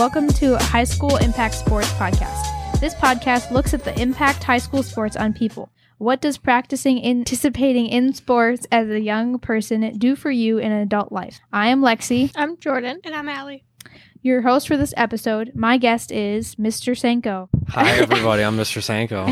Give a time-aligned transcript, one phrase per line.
[0.00, 2.80] welcome to High School Impact Sports Podcast.
[2.80, 5.70] This podcast looks at the impact high school sports on people.
[5.98, 10.80] What does practicing anticipating in sports as a young person do for you in an
[10.80, 11.38] adult life?
[11.52, 13.00] I am Lexi, I'm Jordan.
[13.04, 13.62] And I'm Allie.
[14.22, 15.52] your host for this episode.
[15.54, 16.96] My guest is Mr.
[16.96, 17.50] Sanko.
[17.68, 18.42] Hi, everybody.
[18.42, 18.82] I'm Mr.
[18.82, 19.26] Sanko.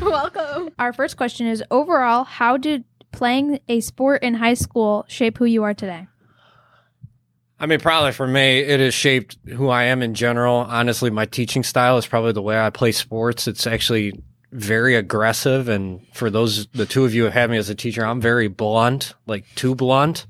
[0.10, 0.70] Welcome.
[0.78, 5.44] Our first question is overall, how did playing a sport in high school shape who
[5.44, 6.06] you are today?
[7.60, 10.56] I mean, probably for me, it has shaped who I am in general.
[10.56, 13.46] Honestly, my teaching style is probably the way I play sports.
[13.46, 14.18] It's actually
[14.50, 15.68] very aggressive.
[15.68, 18.48] And for those, the two of you who have me as a teacher, I'm very
[18.48, 20.26] blunt, like too blunt,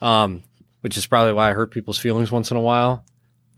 [0.00, 0.42] um,
[0.80, 3.04] which is probably why I hurt people's feelings once in a while,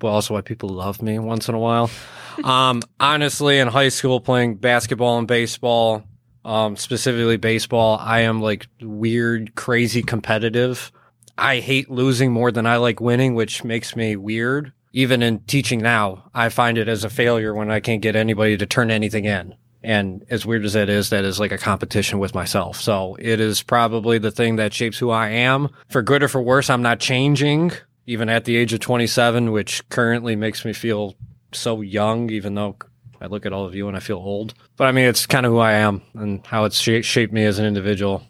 [0.00, 1.90] but also why people love me once in a while.
[2.44, 6.02] um, honestly, in high school, playing basketball and baseball,
[6.44, 10.90] um, specifically baseball, I am like weird, crazy competitive.
[11.36, 14.72] I hate losing more than I like winning, which makes me weird.
[14.92, 18.56] Even in teaching now, I find it as a failure when I can't get anybody
[18.58, 19.54] to turn anything in.
[19.82, 22.80] And as weird as that is, that is like a competition with myself.
[22.80, 25.70] So it is probably the thing that shapes who I am.
[25.88, 27.72] For good or for worse, I'm not changing,
[28.06, 31.16] even at the age of 27, which currently makes me feel
[31.52, 32.76] so young, even though
[33.20, 34.54] I look at all of you and I feel old.
[34.76, 37.44] But I mean, it's kind of who I am and how it's sha- shaped me
[37.44, 38.22] as an individual.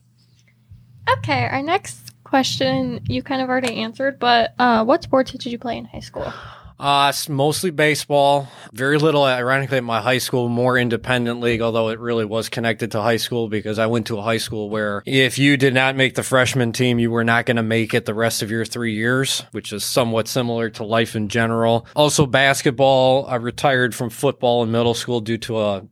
[1.18, 2.01] Okay, our next
[2.32, 6.00] question you kind of already answered, but uh, what sports did you play in high
[6.00, 6.32] school?
[6.80, 8.48] Uh, it's mostly baseball.
[8.72, 12.90] Very little, ironically, at my high school, more independent league, although it really was connected
[12.92, 15.94] to high school because I went to a high school where if you did not
[15.94, 18.64] make the freshman team, you were not going to make it the rest of your
[18.64, 21.86] three years, which is somewhat similar to life in general.
[21.94, 23.26] Also, basketball.
[23.26, 25.82] I retired from football in middle school due to a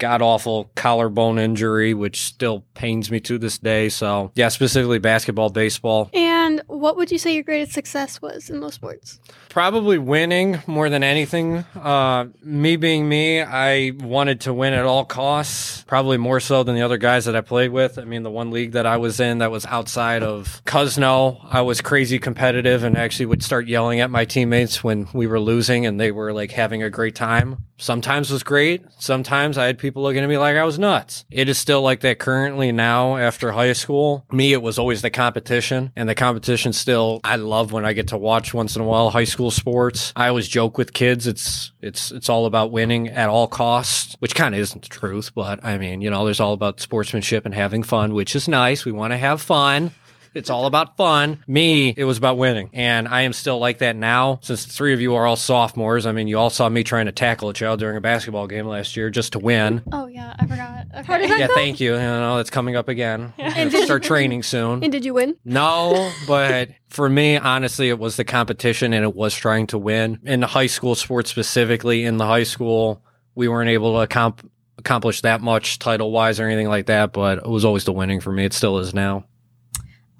[0.00, 3.88] god awful collarbone injury, which still pains me to this day.
[3.88, 6.10] So, yeah, specifically basketball, baseball.
[6.12, 9.20] And what would you say your greatest success was in those sports?
[9.50, 11.64] Probably winning more than anything.
[11.74, 15.84] Uh, me being me, I wanted to win at all costs.
[15.86, 17.98] Probably more so than the other guys that I played with.
[17.98, 21.60] I mean, the one league that I was in that was outside of Cuzno, I
[21.62, 25.84] was crazy competitive and actually would start yelling at my teammates when we were losing
[25.84, 27.66] and they were like having a great time.
[27.80, 28.82] Sometimes was great.
[28.98, 31.24] Sometimes I had people looking at me like I was nuts.
[31.30, 34.26] It is still like that currently now after high school.
[34.30, 38.08] Me, it was always the competition and the competition still, I love when I get
[38.08, 40.12] to watch once in a while high school sports.
[40.14, 41.26] I always joke with kids.
[41.26, 45.34] It's, it's, it's all about winning at all costs, which kind of isn't the truth,
[45.34, 48.84] but I mean, you know, there's all about sportsmanship and having fun, which is nice.
[48.84, 49.92] We want to have fun.
[50.34, 51.42] It's all about fun.
[51.48, 52.70] Me, it was about winning.
[52.72, 54.38] And I am still like that now.
[54.42, 57.06] Since the three of you are all sophomores, I mean, you all saw me trying
[57.06, 59.82] to tackle a child during a basketball game last year just to win.
[59.92, 60.86] Oh yeah, I forgot.
[60.94, 61.02] Okay.
[61.04, 61.54] How did that Yeah, go?
[61.54, 61.94] thank you.
[61.94, 63.32] You know, it's coming up again.
[63.38, 64.82] And did- start training soon.
[64.84, 65.36] And did you win?
[65.44, 70.20] No, but for me, honestly, it was the competition and it was trying to win.
[70.24, 73.02] In the high school sports specifically, in the high school,
[73.34, 74.48] we weren't able to accom-
[74.78, 78.20] accomplish that much title wise or anything like that, but it was always the winning
[78.20, 78.44] for me.
[78.44, 79.24] It still is now.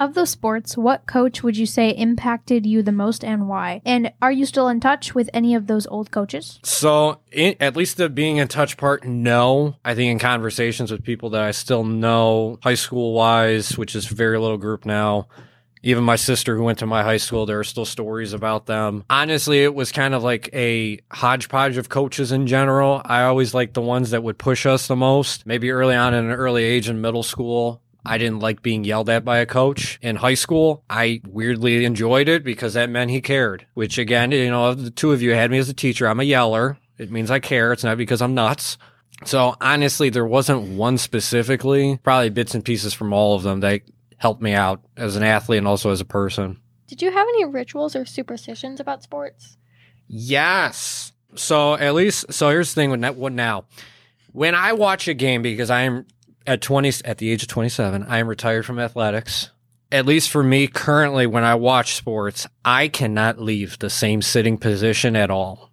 [0.00, 3.82] Of those sports, what coach would you say impacted you the most and why?
[3.84, 6.58] And are you still in touch with any of those old coaches?
[6.62, 9.76] So, in, at least the being in touch part, no.
[9.84, 14.06] I think in conversations with people that I still know, high school wise, which is
[14.06, 15.28] very little group now,
[15.82, 19.04] even my sister who went to my high school, there are still stories about them.
[19.10, 23.02] Honestly, it was kind of like a hodgepodge of coaches in general.
[23.04, 25.44] I always liked the ones that would push us the most.
[25.44, 29.10] Maybe early on in an early age in middle school, I didn't like being yelled
[29.10, 29.98] at by a coach.
[30.02, 34.50] In high school, I weirdly enjoyed it because that meant he cared, which again, you
[34.50, 36.06] know, the two of you had me as a teacher.
[36.06, 36.78] I'm a yeller.
[36.98, 37.72] It means I care.
[37.72, 38.78] It's not because I'm nuts.
[39.24, 43.82] So honestly, there wasn't one specifically, probably bits and pieces from all of them that
[44.16, 46.58] helped me out as an athlete and also as a person.
[46.86, 49.56] Did you have any rituals or superstitions about sports?
[50.08, 51.12] Yes.
[51.34, 53.66] So at least, so here's the thing with what now?
[54.32, 56.06] When I watch a game, because I am
[56.47, 59.51] at 20, at the age of 27, I am retired from athletics.
[59.92, 64.57] At least for me currently, when I watch sports, I cannot leave the same sitting
[64.57, 65.71] position at all.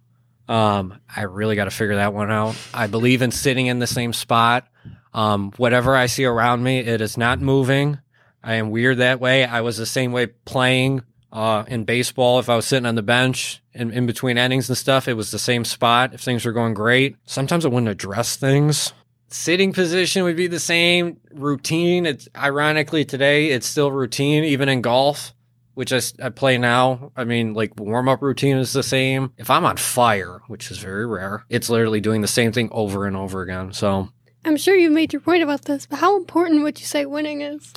[0.48, 2.56] Um, I really got to figure that one out.
[2.72, 4.66] I believe in sitting in the same spot.
[5.12, 7.98] Um, whatever I see around me, it is not moving.
[8.42, 9.44] I am weird that way.
[9.44, 12.38] I was the same way playing uh, in baseball.
[12.38, 15.30] If I was sitting on the bench in, in between innings and stuff, it was
[15.30, 16.14] the same spot.
[16.14, 18.92] If things were going great, sometimes I wouldn't address things.
[19.30, 22.06] Sitting position would be the same routine.
[22.06, 25.34] It's ironically today, it's still routine, even in golf,
[25.74, 27.12] which I, I play now.
[27.14, 29.34] I mean, like warm up routine is the same.
[29.36, 33.06] If I'm on fire, which is very rare, it's literally doing the same thing over
[33.06, 33.74] and over again.
[33.74, 34.08] So
[34.46, 37.42] I'm sure you made your point about this, but how important would you say winning
[37.42, 37.74] is?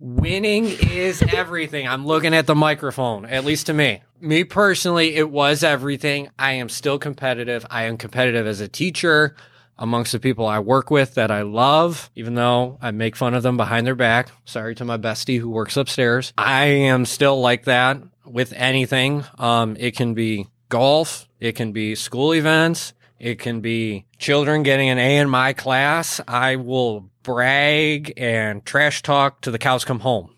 [0.00, 1.86] Winning is everything.
[1.86, 4.02] I'm looking at the microphone, at least to me.
[4.18, 6.30] Me personally, it was everything.
[6.38, 7.64] I am still competitive.
[7.70, 9.36] I am competitive as a teacher
[9.80, 13.42] amongst the people I work with that I love, even though I make fun of
[13.42, 14.28] them behind their back.
[14.44, 16.32] Sorry to my bestie who works upstairs.
[16.38, 19.24] I am still like that with anything.
[19.38, 21.26] Um, it can be golf.
[21.40, 22.92] It can be school events.
[23.18, 26.20] It can be children getting an A in my class.
[26.28, 30.36] I will brag and trash talk to the cows come home.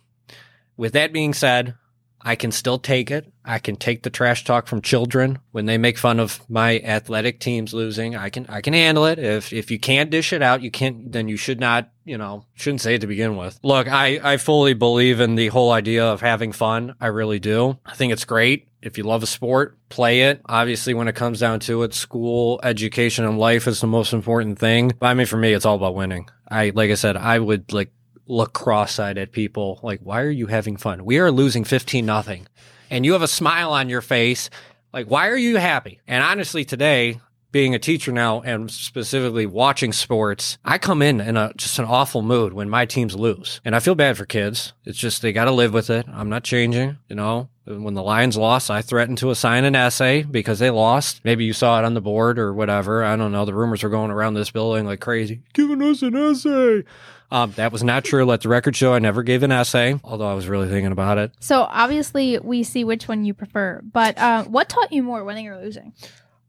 [0.77, 1.75] With that being said,
[2.23, 3.33] I can still take it.
[3.45, 7.41] I can take the trash talk from children when they make fun of my athletic
[7.41, 8.15] teams losing.
[8.15, 9.19] I can I can handle it.
[9.19, 12.47] If if you can't dish it out, you can't then you should not, you know,
[12.55, 13.59] shouldn't say it to begin with.
[13.63, 16.95] Look, I I fully believe in the whole idea of having fun.
[17.01, 17.79] I really do.
[17.85, 18.69] I think it's great.
[18.81, 20.41] If you love a sport, play it.
[20.47, 24.59] Obviously, when it comes down to it, school, education, and life is the most important
[24.59, 24.93] thing.
[24.99, 26.29] But I mean, for me, it's all about winning.
[26.49, 27.93] I, like I said, I would like
[28.33, 31.05] look cross-eyed at people like, why are you having fun?
[31.05, 32.47] We are losing 15 nothing
[32.91, 34.51] and you have a smile on your face.
[34.93, 36.01] Like, why are you happy?
[36.07, 37.21] And honestly, today,
[37.53, 41.85] being a teacher now and specifically watching sports, I come in in a, just an
[41.85, 43.61] awful mood when my teams lose.
[43.65, 44.73] And I feel bad for kids.
[44.85, 46.07] It's just they got to live with it.
[46.09, 47.49] I'm not changing, you know.
[47.65, 51.21] When the Lions lost, I threatened to assign an essay because they lost.
[51.25, 53.05] Maybe you saw it on the board or whatever.
[53.05, 53.45] I don't know.
[53.45, 55.43] The rumors are going around this building like crazy.
[55.53, 56.83] Giving us an essay.
[57.33, 58.27] Um, that was not true.
[58.27, 61.17] Let the record show I never gave an essay, although I was really thinking about
[61.17, 61.33] it.
[61.41, 63.81] So obviously, we see which one you prefer.
[63.83, 65.95] But uh, what taught you more, winning or losing?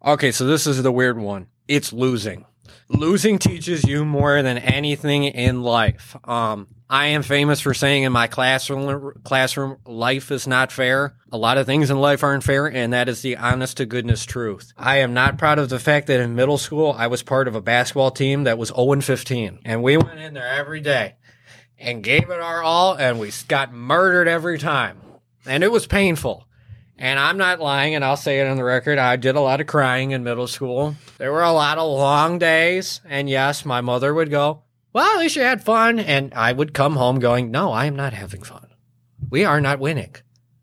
[0.06, 1.48] Okay, so this is the weird one.
[1.70, 2.46] It's losing.
[2.90, 6.16] Losing teaches you more than anything in life.
[6.28, 11.16] Um, I am famous for saying in my classroom, classroom, life is not fair.
[11.32, 14.26] A lot of things in life aren't fair, and that is the honest to goodness
[14.26, 14.74] truth.
[14.78, 17.56] I am not proud of the fact that in middle school, I was part of
[17.56, 21.16] a basketball team that was 0 15, and we went in there every day
[21.80, 25.00] and gave it our all, and we got murdered every time.
[25.46, 26.48] And it was painful.
[26.98, 28.98] And I'm not lying, and I'll say it on the record.
[28.98, 30.96] I did a lot of crying in middle school.
[31.18, 33.02] There were a lot of long days.
[33.06, 34.64] And yes, my mother would go,
[34.94, 36.00] Well, at least you had fun.
[36.00, 38.68] And I would come home going, No, I am not having fun.
[39.30, 40.16] We are not winning.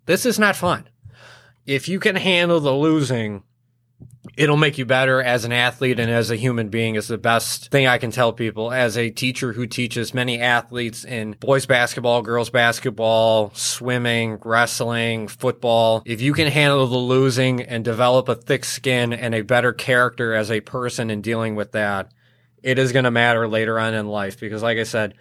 [0.06, 0.88] This is not fun.
[1.66, 3.42] If you can handle the losing,
[4.40, 7.70] it'll make you better as an athlete and as a human being is the best
[7.70, 12.22] thing I can tell people as a teacher who teaches many athletes in boys basketball,
[12.22, 16.02] girls basketball, swimming, wrestling, football.
[16.06, 20.32] If you can handle the losing and develop a thick skin and a better character
[20.32, 22.10] as a person in dealing with that,
[22.62, 25.12] it is going to matter later on in life because like I said,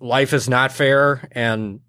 [0.00, 1.80] life is not fair and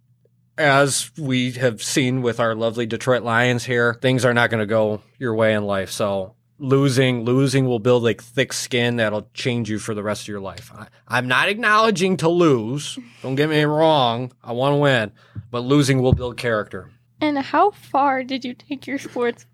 [0.57, 4.65] as we have seen with our lovely Detroit Lions here, things are not going to
[4.65, 5.89] go your way in life.
[5.89, 10.27] So losing, losing will build like thick skin that'll change you for the rest of
[10.27, 10.71] your life.
[11.07, 12.99] I, am not acknowledging to lose.
[13.21, 14.31] Don't get me wrong.
[14.43, 15.11] I want to win,
[15.51, 16.91] but losing will build character.
[17.21, 19.45] And how far did you take your sports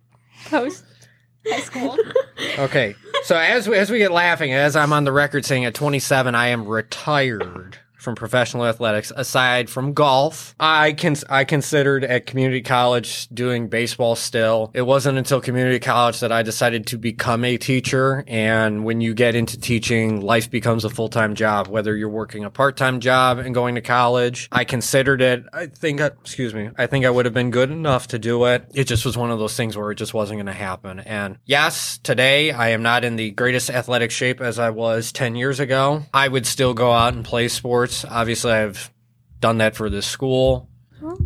[0.46, 0.84] post
[1.48, 1.98] high school?
[2.60, 2.96] okay.
[3.24, 6.36] So as we, as we get laughing, as I'm on the record saying at 27,
[6.36, 10.56] I am retired from professional athletics aside from golf.
[10.60, 14.72] I can I considered at community college doing baseball still.
[14.74, 19.14] It wasn't until community college that I decided to become a teacher and when you
[19.14, 23.54] get into teaching, life becomes a full-time job whether you're working a part-time job and
[23.54, 24.48] going to college.
[24.52, 25.44] I considered it.
[25.52, 26.70] I think excuse me.
[26.78, 28.66] I think I would have been good enough to do it.
[28.74, 31.00] It just was one of those things where it just wasn't going to happen.
[31.00, 35.36] And yes, today I am not in the greatest athletic shape as I was 10
[35.36, 36.04] years ago.
[36.14, 38.14] I would still go out and play sports sports.
[38.14, 38.92] Obviously, I've
[39.40, 40.70] done that for this school.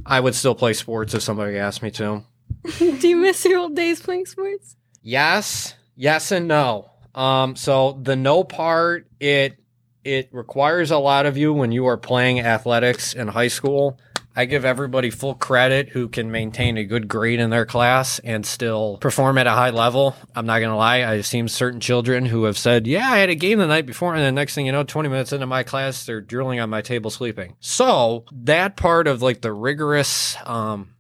[0.06, 2.24] I would still play sports if somebody asked me to.
[2.80, 4.76] Do you miss your old days playing sports?
[5.02, 6.92] Yes, yes, and no.
[7.16, 9.58] Um, so the no part, it
[10.04, 14.00] it requires a lot of you when you are playing athletics in high school.
[14.36, 18.46] I give everybody full credit who can maintain a good grade in their class and
[18.46, 20.16] still perform at a high level.
[20.36, 21.04] I'm not going to lie.
[21.04, 24.16] I've seen certain children who have said, Yeah, I had a game the night before.
[24.16, 26.82] And the next thing you know, 20 minutes into my class, they're drilling on my
[26.82, 27.56] table sleeping.
[27.60, 30.96] So that part of like the rigorous, um,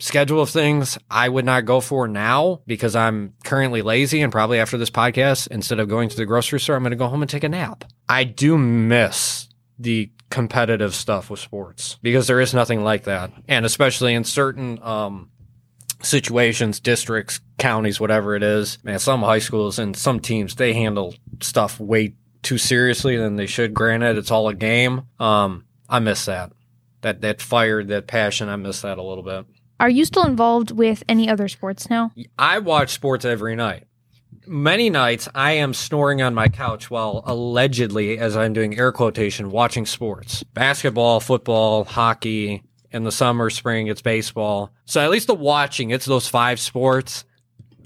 [0.00, 4.58] schedule of things I would not go for now because I'm currently lazy and probably
[4.58, 7.22] after this podcast, instead of going to the grocery store, I'm going to go home
[7.22, 7.84] and take a nap.
[8.08, 9.49] I do miss
[9.80, 13.32] the competitive stuff with sports because there is nothing like that.
[13.48, 15.30] And especially in certain um,
[16.02, 21.14] situations, districts, counties, whatever it is, man, some high schools and some teams, they handle
[21.42, 23.74] stuff way too seriously than they should.
[23.74, 25.02] Granted, it's all a game.
[25.18, 26.52] Um, I miss that.
[27.02, 29.46] That, that fire, that passion, I miss that a little bit.
[29.80, 32.12] Are you still involved with any other sports now?
[32.38, 33.84] I watch sports every night.
[34.46, 39.50] Many nights I am snoring on my couch while allegedly, as I'm doing air quotation,
[39.50, 40.42] watching sports.
[40.42, 42.64] Basketball, football, hockey.
[42.92, 44.72] In the summer, spring, it's baseball.
[44.84, 47.24] So at least the watching, it's those five sports.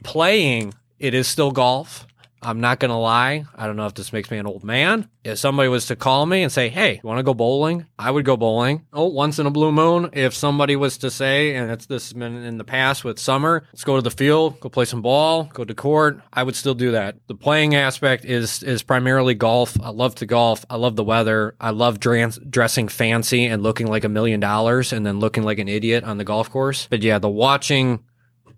[0.03, 2.07] Playing, it is still golf.
[2.45, 3.45] I'm not going to lie.
[3.55, 5.09] I don't know if this makes me an old man.
[5.25, 7.87] If somebody was to call me and say, Hey, you want to go bowling?
[7.99, 8.87] I would go bowling.
[8.93, 10.11] Oh, once in a blue moon.
[10.13, 13.65] If somebody was to say, and it's this has been in the past with summer,
[13.73, 16.21] let's go to the field, go play some ball, go to court.
[16.33, 17.17] I would still do that.
[17.27, 19.81] The playing aspect is, is primarily golf.
[19.81, 20.65] I love to golf.
[20.69, 21.55] I love the weather.
[21.59, 25.59] I love dress, dressing fancy and looking like a million dollars and then looking like
[25.59, 26.87] an idiot on the golf course.
[26.91, 28.05] But yeah, the watching,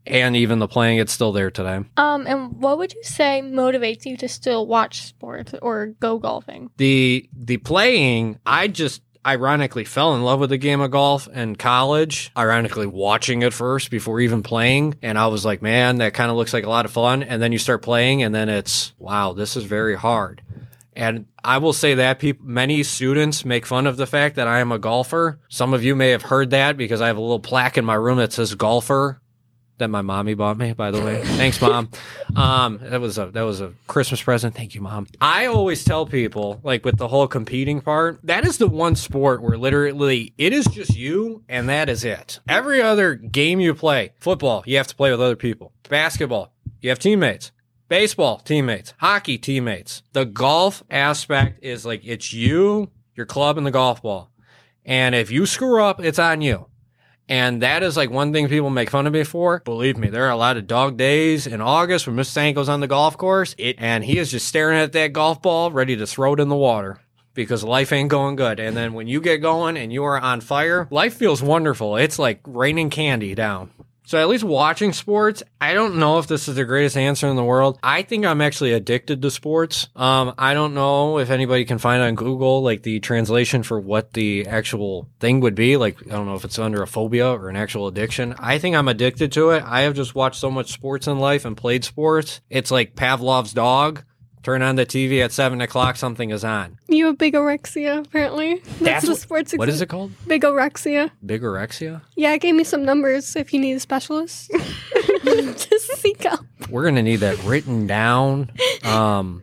[0.06, 1.80] and even the playing, it's still there today.
[1.96, 6.70] Um, and what would you say motivates you to still watch sports or go golfing?
[6.76, 11.56] The the playing, I just ironically fell in love with the game of golf in
[11.56, 12.30] college.
[12.36, 16.36] Ironically, watching it first before even playing, and I was like, man, that kind of
[16.36, 17.22] looks like a lot of fun.
[17.22, 20.42] And then you start playing, and then it's wow, this is very hard.
[20.94, 24.60] And I will say that people, many students make fun of the fact that I
[24.60, 25.38] am a golfer.
[25.48, 27.94] Some of you may have heard that because I have a little plaque in my
[27.94, 29.20] room that says golfer
[29.78, 31.22] that my mommy bought me, by the way.
[31.24, 31.90] Thanks, mom.
[32.34, 34.54] Um, that was a that was a Christmas present.
[34.54, 35.06] Thank you, mom.
[35.20, 39.42] I always tell people, like with the whole competing part, that is the one sport
[39.42, 42.40] where literally it is just you and that is it.
[42.48, 45.72] Every other game you play, football, you have to play with other people.
[45.88, 47.52] Basketball, you have teammates.
[47.88, 48.94] Baseball, teammates.
[48.98, 50.02] Hockey, teammates.
[50.12, 54.30] The golf aspect is like it's you, your club, and the golf ball.
[54.84, 56.66] And if you screw up, it's on you.
[57.28, 59.60] And that is like one thing people make fun of me for.
[59.64, 62.54] Believe me, there are a lot of dog days in August when Mr.
[62.54, 63.54] Sanko's on the golf course.
[63.58, 66.48] It, and he is just staring at that golf ball, ready to throw it in
[66.48, 67.00] the water
[67.34, 68.58] because life ain't going good.
[68.58, 71.96] And then when you get going and you are on fire, life feels wonderful.
[71.96, 73.70] It's like raining candy down.
[74.06, 77.34] So at least watching sports, I don't know if this is the greatest answer in
[77.34, 77.76] the world.
[77.82, 79.88] I think I'm actually addicted to sports.
[79.96, 84.12] Um, I don't know if anybody can find on Google like the translation for what
[84.12, 85.76] the actual thing would be.
[85.76, 88.36] Like I don't know if it's under a phobia or an actual addiction.
[88.38, 89.64] I think I'm addicted to it.
[89.66, 92.40] I have just watched so much sports in life and played sports.
[92.48, 94.04] It's like Pavlov's dog.
[94.46, 96.78] Turn on the TV at seven o'clock, something is on.
[96.86, 98.58] You have bigorexia, apparently.
[98.58, 99.52] That's, That's the what- sports.
[99.56, 100.12] What is it called?
[100.24, 101.10] Bigorexia.
[101.26, 102.02] Bigorexia?
[102.14, 104.52] Yeah, it gave me some numbers if you need a specialist.
[105.24, 106.44] Just seek out.
[106.70, 108.52] We're gonna need that written down.
[108.84, 109.42] Um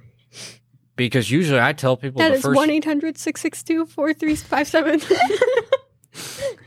[0.96, 5.02] because usually I tell people That the is 1 800 662 4357.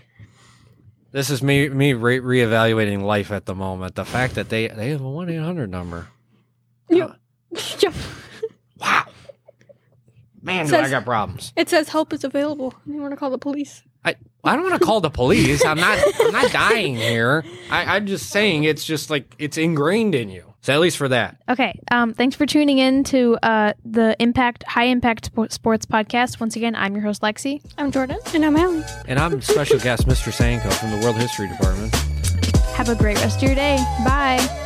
[1.10, 3.94] This is me me re- reevaluating life at the moment.
[3.94, 6.08] The fact that they they have a one eight hundred number.
[6.90, 7.16] Yep.
[7.78, 7.94] Yep.
[8.78, 9.06] Wow,
[10.46, 11.52] man, do Says- I got problems.
[11.56, 12.72] It says help is available.
[12.86, 13.82] You want to call the police?
[14.04, 15.64] I I don't want to call the police.
[15.64, 17.44] I'm not I'm not dying here.
[17.70, 20.54] I, I'm just saying it's just like it's ingrained in you.
[20.62, 21.36] So at least for that.
[21.48, 21.78] Okay.
[21.92, 26.40] Um, thanks for tuning in to uh, the Impact High Impact Sports Podcast.
[26.40, 27.62] Once again, I'm your host Lexi.
[27.78, 28.18] I'm Jordan.
[28.34, 28.82] And I'm Allie.
[29.06, 30.32] And I'm special guest Mr.
[30.32, 31.94] Sanko from the World History Department.
[32.74, 33.76] Have a great rest of your day.
[34.04, 34.64] Bye.